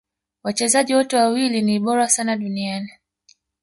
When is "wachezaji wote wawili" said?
0.43-1.61